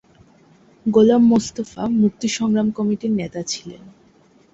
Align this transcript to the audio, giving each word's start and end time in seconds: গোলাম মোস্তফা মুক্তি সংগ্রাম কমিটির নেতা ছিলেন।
গোলাম 0.85 1.21
মোস্তফা 1.29 1.83
মুক্তি 2.01 2.27
সংগ্রাম 2.37 2.67
কমিটির 2.77 3.13
নেতা 3.13 3.41
ছিলেন। 3.43 3.83